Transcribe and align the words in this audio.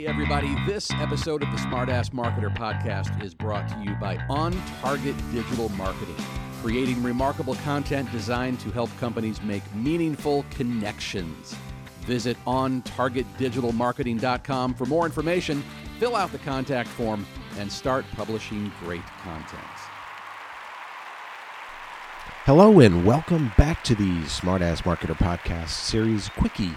Hey, 0.00 0.06
everybody. 0.06 0.56
This 0.64 0.90
episode 0.92 1.42
of 1.42 1.50
the 1.50 1.58
Smartass 1.58 2.12
Marketer 2.12 2.48
podcast 2.56 3.22
is 3.22 3.34
brought 3.34 3.68
to 3.68 3.78
you 3.84 3.94
by 3.96 4.16
On 4.30 4.50
Target 4.80 5.14
Digital 5.30 5.68
Marketing, 5.72 6.16
creating 6.62 7.02
remarkable 7.02 7.54
content 7.56 8.10
designed 8.10 8.58
to 8.60 8.70
help 8.70 8.88
companies 8.98 9.42
make 9.42 9.62
meaningful 9.74 10.46
connections. 10.48 11.54
Visit 12.06 12.38
OnTargetDigitalMarketing.com 12.46 14.72
for 14.72 14.86
more 14.86 15.04
information, 15.04 15.62
fill 15.98 16.16
out 16.16 16.32
the 16.32 16.38
contact 16.38 16.88
form, 16.88 17.26
and 17.58 17.70
start 17.70 18.06
publishing 18.16 18.72
great 18.80 19.04
content. 19.22 19.60
Hello 22.46 22.80
and 22.80 23.04
welcome 23.04 23.52
back 23.58 23.84
to 23.84 23.94
the 23.94 24.22
Smartass 24.22 24.80
Marketer 24.80 25.14
Podcast 25.14 25.68
Series 25.68 26.30
Quickie 26.30 26.72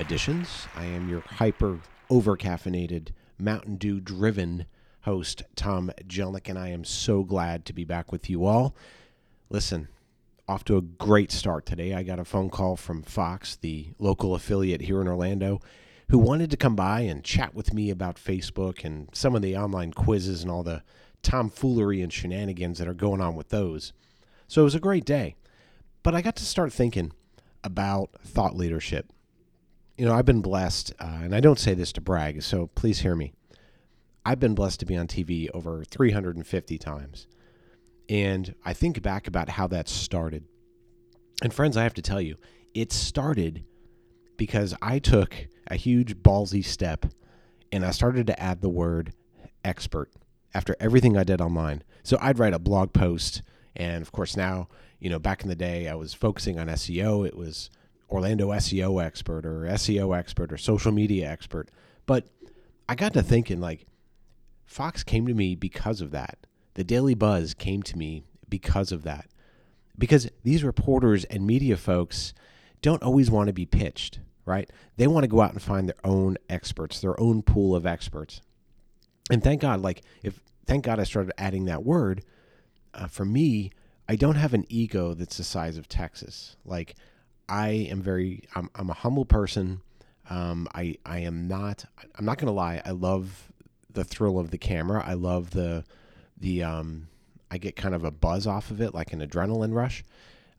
editions. 0.00 0.66
I 0.74 0.86
am 0.86 1.10
your 1.10 1.20
hyper 1.20 1.78
over 2.10 2.36
caffeinated, 2.36 3.08
Mountain 3.38 3.76
Dew 3.76 4.00
driven 4.00 4.66
host, 5.02 5.42
Tom 5.56 5.90
Jelneck, 6.06 6.48
and 6.48 6.58
I 6.58 6.68
am 6.68 6.84
so 6.84 7.24
glad 7.24 7.64
to 7.66 7.72
be 7.72 7.84
back 7.84 8.10
with 8.10 8.30
you 8.30 8.46
all. 8.46 8.74
Listen, 9.50 9.88
off 10.48 10.64
to 10.64 10.76
a 10.76 10.82
great 10.82 11.30
start 11.30 11.66
today. 11.66 11.94
I 11.94 12.02
got 12.02 12.18
a 12.18 12.24
phone 12.24 12.50
call 12.50 12.76
from 12.76 13.02
Fox, 13.02 13.56
the 13.56 13.88
local 13.98 14.34
affiliate 14.34 14.82
here 14.82 15.00
in 15.00 15.08
Orlando, 15.08 15.60
who 16.08 16.18
wanted 16.18 16.50
to 16.50 16.56
come 16.56 16.76
by 16.76 17.00
and 17.00 17.24
chat 17.24 17.54
with 17.54 17.72
me 17.72 17.90
about 17.90 18.16
Facebook 18.16 18.84
and 18.84 19.08
some 19.12 19.34
of 19.34 19.42
the 19.42 19.56
online 19.56 19.92
quizzes 19.92 20.42
and 20.42 20.50
all 20.50 20.62
the 20.62 20.82
tomfoolery 21.22 22.02
and 22.02 22.12
shenanigans 22.12 22.78
that 22.78 22.88
are 22.88 22.94
going 22.94 23.20
on 23.20 23.34
with 23.34 23.48
those. 23.48 23.92
So 24.46 24.60
it 24.60 24.64
was 24.64 24.74
a 24.74 24.80
great 24.80 25.04
day. 25.04 25.34
But 26.02 26.14
I 26.14 26.20
got 26.20 26.36
to 26.36 26.44
start 26.44 26.72
thinking 26.72 27.12
about 27.62 28.10
thought 28.22 28.54
leadership. 28.54 29.10
You 29.96 30.06
know, 30.06 30.14
I've 30.14 30.24
been 30.24 30.40
blessed, 30.40 30.92
uh, 30.98 31.20
and 31.22 31.34
I 31.34 31.40
don't 31.40 31.58
say 31.58 31.72
this 31.74 31.92
to 31.92 32.00
brag, 32.00 32.42
so 32.42 32.66
please 32.74 33.00
hear 33.00 33.14
me. 33.14 33.32
I've 34.26 34.40
been 34.40 34.54
blessed 34.56 34.80
to 34.80 34.86
be 34.86 34.96
on 34.96 35.06
TV 35.06 35.48
over 35.54 35.84
350 35.84 36.78
times. 36.78 37.28
And 38.08 38.54
I 38.64 38.72
think 38.72 39.02
back 39.02 39.28
about 39.28 39.50
how 39.50 39.68
that 39.68 39.88
started. 39.88 40.44
And 41.42 41.54
friends, 41.54 41.76
I 41.76 41.84
have 41.84 41.94
to 41.94 42.02
tell 42.02 42.20
you, 42.20 42.36
it 42.74 42.92
started 42.92 43.64
because 44.36 44.74
I 44.82 44.98
took 44.98 45.46
a 45.68 45.76
huge 45.76 46.16
ballsy 46.16 46.64
step 46.64 47.06
and 47.70 47.84
I 47.84 47.92
started 47.92 48.26
to 48.26 48.40
add 48.40 48.60
the 48.60 48.68
word 48.68 49.12
expert 49.64 50.10
after 50.54 50.74
everything 50.80 51.16
I 51.16 51.24
did 51.24 51.40
online. 51.40 51.84
So 52.02 52.18
I'd 52.20 52.38
write 52.38 52.54
a 52.54 52.58
blog 52.58 52.92
post. 52.92 53.42
And 53.76 54.02
of 54.02 54.10
course, 54.10 54.36
now, 54.36 54.68
you 54.98 55.08
know, 55.08 55.18
back 55.18 55.42
in 55.42 55.48
the 55.48 55.54
day, 55.54 55.88
I 55.88 55.94
was 55.94 56.14
focusing 56.14 56.58
on 56.58 56.66
SEO. 56.66 57.26
It 57.26 57.36
was 57.36 57.70
Orlando 58.10 58.50
SEO 58.50 59.02
expert 59.02 59.46
or 59.46 59.62
SEO 59.62 60.16
expert 60.16 60.52
or 60.52 60.56
social 60.56 60.92
media 60.92 61.30
expert. 61.30 61.70
But 62.06 62.26
I 62.88 62.94
got 62.94 63.12
to 63.14 63.22
thinking, 63.22 63.60
like, 63.60 63.86
Fox 64.64 65.02
came 65.02 65.26
to 65.26 65.34
me 65.34 65.54
because 65.54 66.00
of 66.00 66.10
that. 66.12 66.38
The 66.74 66.84
Daily 66.84 67.14
Buzz 67.14 67.54
came 67.54 67.82
to 67.84 67.96
me 67.96 68.24
because 68.48 68.92
of 68.92 69.04
that. 69.04 69.26
Because 69.96 70.28
these 70.42 70.64
reporters 70.64 71.24
and 71.24 71.46
media 71.46 71.76
folks 71.76 72.34
don't 72.82 73.02
always 73.02 73.30
want 73.30 73.46
to 73.46 73.52
be 73.52 73.66
pitched, 73.66 74.18
right? 74.44 74.68
They 74.96 75.06
want 75.06 75.24
to 75.24 75.28
go 75.28 75.40
out 75.40 75.52
and 75.52 75.62
find 75.62 75.88
their 75.88 75.94
own 76.02 76.36
experts, 76.48 77.00
their 77.00 77.18
own 77.20 77.42
pool 77.42 77.76
of 77.76 77.86
experts. 77.86 78.40
And 79.30 79.42
thank 79.42 79.60
God, 79.60 79.80
like, 79.80 80.02
if 80.22 80.40
thank 80.66 80.84
God 80.84 80.98
I 81.00 81.04
started 81.04 81.32
adding 81.38 81.66
that 81.66 81.84
word. 81.84 82.24
Uh, 82.92 83.06
for 83.06 83.24
me, 83.24 83.70
I 84.08 84.16
don't 84.16 84.36
have 84.36 84.54
an 84.54 84.66
ego 84.68 85.14
that's 85.14 85.36
the 85.36 85.44
size 85.44 85.76
of 85.78 85.88
Texas. 85.88 86.56
Like, 86.64 86.94
I 87.48 87.68
am 87.68 88.02
very, 88.02 88.44
I'm, 88.54 88.70
I'm 88.74 88.90
a 88.90 88.94
humble 88.94 89.24
person. 89.24 89.80
Um, 90.30 90.68
I, 90.74 90.96
I 91.04 91.18
am 91.20 91.48
not, 91.48 91.84
I'm 92.16 92.24
not 92.24 92.38
to 92.38 92.50
lie. 92.50 92.80
I 92.84 92.90
love 92.92 93.52
the 93.92 94.04
thrill 94.04 94.38
of 94.38 94.50
the 94.50 94.58
camera. 94.58 95.04
I 95.06 95.14
love 95.14 95.50
the, 95.50 95.84
the, 96.38 96.62
um, 96.62 97.08
I 97.50 97.58
get 97.58 97.76
kind 97.76 97.94
of 97.94 98.04
a 98.04 98.10
buzz 98.10 98.46
off 98.46 98.70
of 98.70 98.80
it, 98.80 98.94
like 98.94 99.12
an 99.12 99.20
adrenaline 99.20 99.74
rush. 99.74 100.02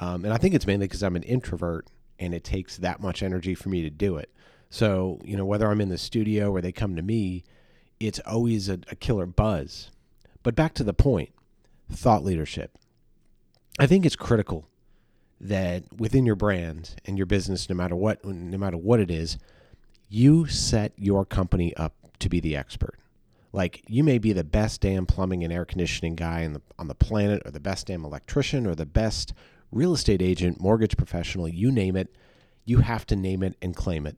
Um, 0.00 0.24
and 0.24 0.32
I 0.32 0.36
think 0.36 0.54
it's 0.54 0.66
mainly 0.66 0.86
because 0.86 1.02
I'm 1.02 1.16
an 1.16 1.24
introvert 1.24 1.86
and 2.18 2.32
it 2.34 2.44
takes 2.44 2.76
that 2.78 3.00
much 3.00 3.22
energy 3.22 3.54
for 3.54 3.68
me 3.68 3.82
to 3.82 3.90
do 3.90 4.16
it. 4.16 4.30
So, 4.70 5.20
you 5.24 5.36
know, 5.36 5.44
whether 5.44 5.68
I'm 5.68 5.80
in 5.80 5.88
the 5.88 5.98
studio 5.98 6.50
or 6.50 6.60
they 6.60 6.72
come 6.72 6.96
to 6.96 7.02
me, 7.02 7.44
it's 7.98 8.20
always 8.20 8.68
a, 8.68 8.78
a 8.90 8.96
killer 8.96 9.26
buzz. 9.26 9.90
But 10.42 10.54
back 10.54 10.74
to 10.74 10.84
the 10.84 10.94
point 10.94 11.30
thought 11.90 12.24
leadership. 12.24 12.78
I 13.78 13.86
think 13.86 14.04
it's 14.04 14.16
critical 14.16 14.68
that 15.40 15.84
within 15.96 16.26
your 16.26 16.34
brand 16.34 16.96
and 17.04 17.16
your 17.16 17.26
business, 17.26 17.68
no 17.68 17.76
matter 17.76 17.94
what, 17.94 18.24
no 18.24 18.58
matter 18.58 18.76
what 18.76 19.00
it 19.00 19.10
is, 19.10 19.38
you 20.08 20.46
set 20.46 20.92
your 20.96 21.24
company 21.24 21.74
up 21.76 21.94
to 22.18 22.28
be 22.28 22.40
the 22.40 22.56
expert. 22.56 22.98
Like 23.52 23.82
you 23.86 24.04
may 24.04 24.18
be 24.18 24.32
the 24.32 24.44
best 24.44 24.80
damn 24.80 25.06
plumbing 25.06 25.44
and 25.44 25.52
air 25.52 25.64
conditioning 25.64 26.16
guy 26.16 26.46
the, 26.46 26.62
on 26.78 26.88
the 26.88 26.94
planet, 26.94 27.42
or 27.44 27.50
the 27.50 27.60
best 27.60 27.86
damn 27.86 28.04
electrician, 28.04 28.66
or 28.66 28.74
the 28.74 28.86
best 28.86 29.32
real 29.70 29.92
estate 29.92 30.22
agent, 30.22 30.60
mortgage 30.60 30.96
professional, 30.96 31.48
you 31.48 31.70
name 31.70 31.96
it. 31.96 32.14
You 32.64 32.78
have 32.78 33.06
to 33.06 33.16
name 33.16 33.42
it 33.42 33.56
and 33.62 33.74
claim 33.74 34.06
it. 34.06 34.16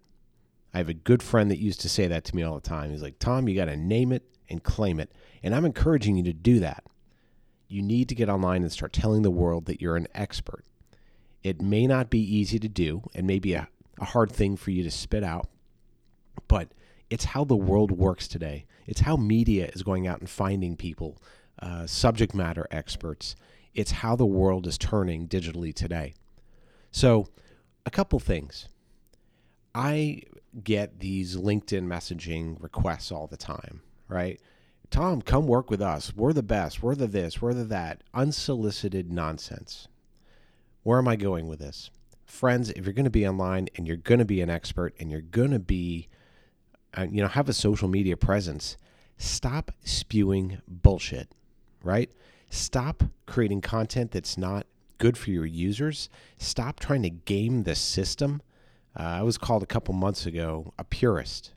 I 0.74 0.78
have 0.78 0.88
a 0.88 0.94
good 0.94 1.22
friend 1.22 1.50
that 1.50 1.58
used 1.58 1.80
to 1.82 1.88
say 1.88 2.06
that 2.06 2.24
to 2.24 2.36
me 2.36 2.42
all 2.42 2.54
the 2.54 2.60
time. 2.60 2.90
He's 2.90 3.02
like, 3.02 3.18
Tom, 3.18 3.48
you 3.48 3.56
got 3.56 3.66
to 3.66 3.76
name 3.76 4.12
it 4.12 4.22
and 4.48 4.62
claim 4.62 5.00
it. 5.00 5.10
And 5.42 5.54
I'm 5.54 5.64
encouraging 5.64 6.16
you 6.16 6.24
to 6.24 6.32
do 6.32 6.60
that. 6.60 6.84
You 7.68 7.82
need 7.82 8.08
to 8.08 8.14
get 8.14 8.28
online 8.28 8.62
and 8.62 8.72
start 8.72 8.92
telling 8.92 9.22
the 9.22 9.30
world 9.30 9.66
that 9.66 9.80
you're 9.80 9.96
an 9.96 10.08
expert. 10.14 10.64
It 11.42 11.62
may 11.62 11.86
not 11.86 12.10
be 12.10 12.20
easy 12.20 12.58
to 12.58 12.68
do 12.68 13.02
and 13.14 13.26
maybe 13.26 13.54
a, 13.54 13.68
a 13.98 14.04
hard 14.04 14.30
thing 14.32 14.56
for 14.56 14.70
you 14.70 14.82
to 14.82 14.90
spit 14.90 15.24
out, 15.24 15.48
but 16.48 16.72
it's 17.08 17.24
how 17.24 17.44
the 17.44 17.56
world 17.56 17.90
works 17.90 18.28
today. 18.28 18.66
It's 18.86 19.00
how 19.00 19.16
media 19.16 19.70
is 19.72 19.82
going 19.82 20.06
out 20.06 20.20
and 20.20 20.28
finding 20.28 20.76
people, 20.76 21.20
uh, 21.60 21.86
subject 21.86 22.34
matter 22.34 22.66
experts. 22.70 23.36
It's 23.74 23.90
how 23.90 24.16
the 24.16 24.26
world 24.26 24.66
is 24.66 24.78
turning 24.78 25.28
digitally 25.28 25.74
today. 25.74 26.14
So, 26.90 27.28
a 27.86 27.90
couple 27.90 28.18
things. 28.18 28.68
I 29.74 30.22
get 30.64 30.98
these 30.98 31.36
LinkedIn 31.36 31.86
messaging 31.86 32.60
requests 32.60 33.12
all 33.12 33.26
the 33.26 33.36
time, 33.36 33.82
right? 34.08 34.40
Tom, 34.90 35.22
come 35.22 35.46
work 35.46 35.70
with 35.70 35.80
us. 35.80 36.14
We're 36.16 36.32
the 36.32 36.42
best. 36.42 36.82
We're 36.82 36.96
the 36.96 37.06
this. 37.06 37.40
We're 37.40 37.54
the 37.54 37.64
that. 37.64 38.02
Unsolicited 38.12 39.12
nonsense. 39.12 39.86
Where 40.82 40.98
am 40.98 41.08
I 41.08 41.16
going 41.16 41.46
with 41.46 41.58
this? 41.58 41.90
Friends, 42.24 42.70
if 42.70 42.84
you're 42.84 42.94
going 42.94 43.04
to 43.04 43.10
be 43.10 43.26
online 43.26 43.68
and 43.76 43.86
you're 43.86 43.96
going 43.96 44.20
to 44.20 44.24
be 44.24 44.40
an 44.40 44.48
expert 44.48 44.94
and 44.98 45.10
you're 45.10 45.20
going 45.20 45.50
to 45.50 45.58
be, 45.58 46.08
uh, 46.96 47.06
you 47.10 47.20
know, 47.20 47.28
have 47.28 47.48
a 47.48 47.52
social 47.52 47.88
media 47.88 48.16
presence, 48.16 48.76
stop 49.18 49.72
spewing 49.84 50.62
bullshit, 50.66 51.28
right? 51.82 52.10
Stop 52.48 53.04
creating 53.26 53.60
content 53.60 54.12
that's 54.12 54.38
not 54.38 54.66
good 54.98 55.18
for 55.18 55.30
your 55.30 55.46
users. 55.46 56.08
Stop 56.38 56.80
trying 56.80 57.02
to 57.02 57.10
game 57.10 57.64
the 57.64 57.74
system. 57.74 58.40
Uh, 58.98 59.02
I 59.02 59.22
was 59.22 59.38
called 59.38 59.62
a 59.62 59.66
couple 59.66 59.92
months 59.94 60.24
ago 60.26 60.72
a 60.78 60.84
purist, 60.84 61.52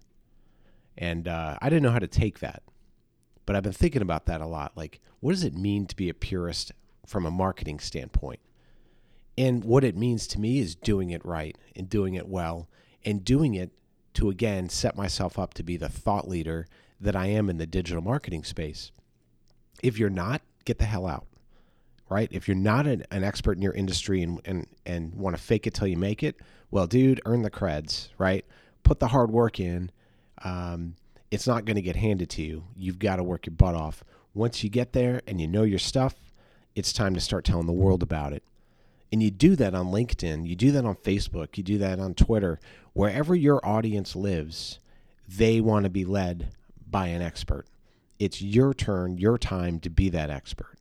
and 0.98 1.28
uh, 1.28 1.58
I 1.62 1.70
didn't 1.70 1.84
know 1.84 1.92
how 1.92 2.00
to 2.00 2.08
take 2.08 2.40
that. 2.40 2.64
But 3.46 3.56
I've 3.56 3.64
been 3.64 3.74
thinking 3.74 4.02
about 4.02 4.26
that 4.28 4.42
a 4.42 4.48
lot. 4.48 4.74
Like, 4.76 5.02
what 5.20 5.32
does 5.32 5.44
it 5.44 5.54
mean 5.56 5.86
to 5.88 5.96
be 5.96 6.10
a 6.10 6.14
purist 6.14 6.72
from 7.06 7.26
a 7.26 7.32
marketing 7.32 7.80
standpoint? 7.80 8.40
And 9.38 9.64
what 9.64 9.84
it 9.84 9.98
means 9.98 10.28
to 10.28 10.40
me 10.40 10.60
is 10.60 10.76
doing 10.76 11.10
it 11.10 11.26
right 11.26 11.58
and 11.76 11.90
doing 11.90 12.14
it 12.14 12.28
well 12.28 12.68
and 13.04 13.26
doing 13.26 13.56
it 13.56 13.72
to 14.14 14.30
again 14.30 14.70
set 14.70 14.96
myself 14.96 15.40
up 15.40 15.54
to 15.56 15.64
be 15.64 15.76
the 15.78 15.90
thought 15.90 16.28
leader 16.28 16.68
that 17.00 17.16
I 17.16 17.28
am 17.28 17.50
in 17.50 17.58
the 17.58 17.66
digital 17.66 18.02
marketing 18.02 18.44
space. 18.44 18.92
If 19.82 19.98
you're 19.98 20.10
not, 20.10 20.42
get 20.66 20.78
the 20.78 20.86
hell 20.86 21.08
out. 21.08 21.26
Right? 22.10 22.30
If 22.32 22.48
you're 22.48 22.56
not 22.56 22.86
an, 22.86 23.06
an 23.10 23.24
expert 23.24 23.58
in 23.58 23.64
your 23.64 23.74
industry 23.74 24.22
and, 24.22 24.40
and, 24.46 24.68
and 24.86 25.16
want 25.16 25.36
to 25.36 25.42
fake 25.42 25.66
it 25.66 25.74
till 25.74 25.88
you 25.88 25.98
make 25.98 26.22
it, 26.22 26.36
well, 26.70 26.86
dude, 26.86 27.22
earn 27.26 27.42
the 27.42 27.50
creds, 27.50 28.10
right? 28.20 28.46
Put 28.84 29.00
the 29.00 29.08
hard 29.08 29.32
work 29.32 29.60
in. 29.60 29.90
Um, 30.44 30.96
it's 31.32 31.48
not 31.48 31.66
going 31.66 31.76
to 31.76 31.82
get 31.82 31.96
handed 31.96 32.30
to 32.32 32.44
you. 32.44 32.66
You've 32.76 33.00
got 33.00 33.16
to 33.16 33.24
work 33.24 33.48
your 33.48 33.56
butt 33.56 33.74
off. 33.74 34.04
Once 34.36 34.64
you 34.64 34.70
get 34.70 34.94
there 34.94 35.22
and 35.26 35.42
you 35.42 35.48
know 35.48 35.64
your 35.64 35.80
stuff, 35.80 36.14
it's 36.76 36.94
time 36.94 37.16
to 37.16 37.20
start 37.20 37.46
telling 37.46 37.66
the 37.66 37.72
world 37.72 38.04
about 38.04 38.34
it. 38.34 38.44
And 39.14 39.22
you 39.22 39.30
do 39.30 39.56
that 39.58 39.76
on 39.76 39.92
LinkedIn, 39.92 40.48
you 40.48 40.56
do 40.56 40.72
that 40.72 40.86
on 40.86 40.96
Facebook, 40.96 41.56
you 41.56 41.62
do 41.62 41.78
that 41.78 42.00
on 42.00 42.16
Twitter. 42.16 42.60
Wherever 42.94 43.36
your 43.36 43.64
audience 43.64 44.16
lives, 44.16 44.80
they 45.28 45.62
want 45.62 45.84
to 45.84 45.92
be 45.92 46.04
led 46.04 46.48
by 46.90 47.10
an 47.10 47.22
expert. 47.22 47.68
It's 48.18 48.42
your 48.42 48.74
turn, 48.74 49.20
your 49.20 49.38
time 49.38 49.80
to 49.82 49.92
be 49.92 50.10
that 50.10 50.32
expert. 50.32 50.80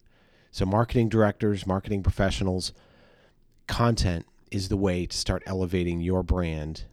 So, 0.50 0.64
marketing 0.64 1.10
directors, 1.10 1.66
marketing 1.66 2.02
professionals, 2.02 2.72
content 3.66 4.24
is 4.50 4.70
the 4.70 4.78
way 4.78 5.04
to 5.04 5.14
start 5.14 5.42
elevating 5.44 6.00
your 6.00 6.22
brand 6.22 6.84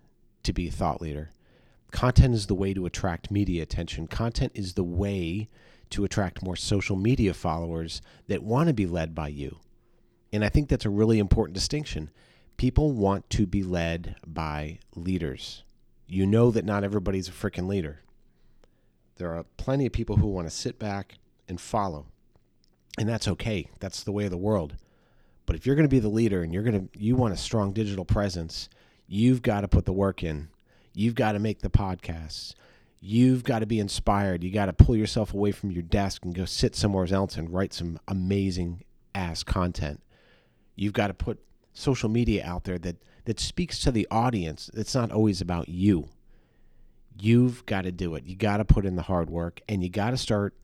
to 0.43 0.51
be 0.51 0.67
a 0.67 0.71
thought 0.71 1.01
leader. 1.01 1.29
Content 1.91 2.35
is 2.35 2.47
the 2.47 2.53
way 2.53 2.73
to 2.73 2.85
attract 2.85 3.31
media 3.31 3.63
attention. 3.63 4.07
Content 4.07 4.51
is 4.55 4.73
the 4.73 4.83
way 4.83 5.47
to 5.91 6.03
attract 6.03 6.43
more 6.43 6.57
social 6.57 6.97
media 6.97 7.33
followers 7.33 8.01
that 8.27 8.43
want 8.43 8.67
to 8.67 8.73
be 8.73 8.85
led 8.85 9.15
by 9.15 9.29
you. 9.29 9.59
And 10.31 10.43
I 10.43 10.49
think 10.49 10.69
that's 10.69 10.85
a 10.85 10.89
really 10.89 11.19
important 11.19 11.55
distinction. 11.55 12.09
People 12.57 12.91
want 12.91 13.29
to 13.31 13.47
be 13.47 13.63
led 13.63 14.15
by 14.25 14.79
leaders. 14.95 15.63
You 16.07 16.25
know 16.25 16.51
that 16.51 16.65
not 16.65 16.83
everybody's 16.83 17.27
a 17.27 17.31
freaking 17.31 17.67
leader. 17.67 18.01
There 19.17 19.35
are 19.35 19.45
plenty 19.57 19.85
of 19.85 19.91
people 19.91 20.17
who 20.17 20.27
want 20.27 20.47
to 20.47 20.55
sit 20.55 20.79
back 20.79 21.17
and 21.47 21.59
follow. 21.59 22.05
And 22.97 23.07
that's 23.07 23.27
okay. 23.27 23.69
That's 23.79 24.03
the 24.03 24.11
way 24.11 24.25
of 24.25 24.31
the 24.31 24.37
world. 24.37 24.75
But 25.45 25.55
if 25.55 25.65
you're 25.65 25.75
going 25.75 25.87
to 25.87 25.93
be 25.93 25.99
the 25.99 26.09
leader 26.09 26.43
and 26.43 26.53
you're 26.53 26.63
going 26.63 26.89
to 26.89 26.99
you 26.99 27.15
want 27.15 27.33
a 27.33 27.37
strong 27.37 27.73
digital 27.73 28.05
presence, 28.05 28.69
you've 29.07 29.41
got 29.41 29.61
to 29.61 29.67
put 29.67 29.85
the 29.85 29.93
work 29.93 30.23
in. 30.23 30.49
You've 30.93 31.15
got 31.15 31.31
to 31.31 31.39
make 31.39 31.61
the 31.61 31.69
podcasts. 31.69 32.53
You've 32.99 33.43
got 33.43 33.59
to 33.59 33.65
be 33.65 33.79
inspired. 33.79 34.43
You 34.43 34.51
got 34.51 34.65
to 34.65 34.73
pull 34.73 34.95
yourself 34.95 35.33
away 35.33 35.51
from 35.51 35.71
your 35.71 35.81
desk 35.81 36.25
and 36.25 36.35
go 36.35 36.45
sit 36.45 36.75
somewhere 36.75 37.07
else 37.11 37.37
and 37.37 37.51
write 37.51 37.73
some 37.73 37.99
amazing 38.07 38.83
ass 39.15 39.43
content. 39.43 40.01
You've 40.79 40.93
got 40.93 41.07
to 41.07 41.13
put 41.13 41.39
social 41.73 42.09
media 42.09 42.43
out 42.45 42.63
there 42.63 42.79
that 42.79 42.95
that 43.25 43.39
speaks 43.39 43.79
to 43.79 43.91
the 43.91 44.07
audience. 44.09 44.71
It's 44.73 44.95
not 44.95 45.11
always 45.11 45.41
about 45.41 45.69
you. 45.69 46.09
You've 47.19 47.65
got 47.65 47.81
to 47.83 47.91
do 47.91 48.15
it. 48.15 48.23
You 48.23 48.35
got 48.35 48.57
to 48.57 48.65
put 48.65 48.85
in 48.85 48.95
the 48.95 49.03
hard 49.03 49.29
work 49.29 49.61
and 49.67 49.83
you 49.83 49.89
got 49.89 50.11
to 50.11 50.17
start 50.17 50.55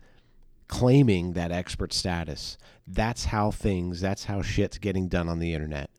claiming 0.68 1.34
that 1.34 1.52
expert 1.52 1.94
status. 1.94 2.58
That's 2.88 3.26
how 3.26 3.52
things, 3.52 4.00
that's 4.00 4.24
how 4.24 4.42
shit's 4.42 4.78
getting 4.78 5.10
done 5.10 5.28
on 5.28 5.40
the 5.40 5.54
internet. 5.54 5.90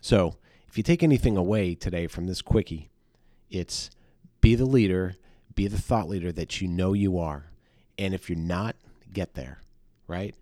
So, 0.00 0.36
if 0.66 0.76
you 0.76 0.82
take 0.82 1.02
anything 1.02 1.36
away 1.36 1.74
today 1.74 2.06
from 2.06 2.26
this 2.26 2.42
quickie, 2.42 2.90
it's 3.50 3.90
be 4.40 4.54
the 4.54 4.66
leader, 4.66 5.16
be 5.54 5.66
the 5.66 5.80
thought 5.80 6.08
leader 6.08 6.32
that 6.32 6.60
you 6.60 6.68
know 6.68 6.94
you 6.94 7.18
are. 7.18 7.50
And 7.98 8.14
if 8.14 8.28
you're 8.28 8.38
not, 8.38 8.76
get 9.12 9.34
there, 9.34 9.60
right? 10.06 10.34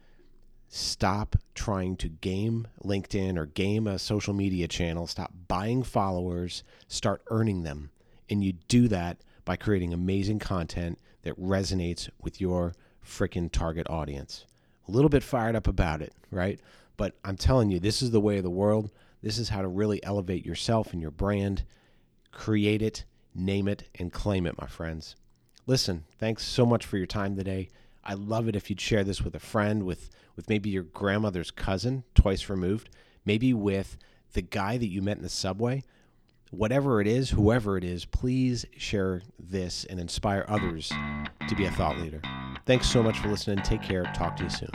Stop 0.69 1.37
trying 1.55 1.97
to 1.97 2.09
game 2.09 2.67
LinkedIn 2.85 3.39
or 3.39 3.47
game 3.47 3.87
a 3.87 3.99
social 3.99 4.35
media 4.35 4.69
channel. 4.69 5.07
Stop 5.07 5.33
buying 5.49 5.83
followers, 5.83 6.63
start 6.89 7.23
earning 7.29 7.63
them. 7.63 7.91
And 8.29 8.43
you 8.43 8.55
do 8.69 8.89
that 8.89 9.19
by 9.45 9.57
creating 9.57 9.93
amazing 9.93 10.41
content 10.41 10.99
that 11.23 11.41
resonates 11.41 12.09
with 12.21 12.41
your 12.41 12.75
freaking 13.05 13.51
target 13.51 13.89
audience. 13.89 14.45
A 14.89 14.91
little 14.91 15.09
bit 15.09 15.23
fired 15.23 15.57
up 15.57 15.69
about 15.69 16.03
it, 16.03 16.13
right? 16.31 16.61
But 16.97 17.15
I'm 17.25 17.37
telling 17.37 17.71
you, 17.71 17.79
this 17.79 18.03
is 18.03 18.11
the 18.11 18.21
way 18.21 18.39
of 18.39 18.43
the 18.43 18.51
world. 18.51 18.91
This 19.23 19.39
is 19.39 19.49
how 19.49 19.63
to 19.63 19.69
really 19.69 20.03
elevate 20.05 20.45
yourself 20.45 20.93
and 20.93 21.01
your 21.01 21.11
brand. 21.11 21.65
Create 22.33 22.83
it, 22.83 23.05
name 23.35 23.69
it, 23.69 23.85
and 23.99 24.13
claim 24.13 24.47
it, 24.47 24.59
my 24.61 24.67
friends. 24.67 25.17
Listen, 25.67 26.05
thanks 26.19 26.45
so 26.45 26.65
much 26.65 26.87
for 26.87 26.97
your 26.97 27.07
time 27.07 27.37
today. 27.37 27.69
I 28.07 28.15
love 28.15 28.49
it 28.49 28.55
if 28.55 28.71
you'd 28.71 28.81
share 28.81 29.03
this 29.03 29.21
with 29.23 29.35
a 29.35 29.41
friend, 29.41 29.83
with, 29.83 30.11
with 30.37 30.49
maybe 30.49 30.71
your 30.71 30.85
grandmother's 30.85 31.51
cousin, 31.51 32.05
twice 32.15 32.49
removed, 32.49 32.89
maybe 33.25 33.53
with 33.53 33.99
the 34.33 34.43
guy 34.43 34.79
that 34.79 34.87
you 34.87 35.03
met 35.03 35.17
in 35.17 35.25
the 35.25 35.29
subway. 35.29 35.83
Whatever 36.53 37.01
it 37.01 37.09
is, 37.09 37.31
whoever 37.31 37.77
it 37.77 37.83
is, 37.83 38.05
please 38.05 38.65
share 38.77 39.23
this 39.41 39.85
and 39.85 39.99
inspire 39.99 40.45
others 40.47 40.93
to 41.49 41.57
be 41.57 41.65
a 41.65 41.71
thought 41.73 41.99
leader. 41.99 42.23
Thanks 42.65 42.89
so 42.89 43.03
much 43.03 43.19
for 43.19 43.29
listening. 43.29 43.65
Take 43.65 43.83
care. 43.83 44.05
Talk 44.15 44.37
to 44.37 44.45
you 44.45 44.51
soon. 44.51 44.71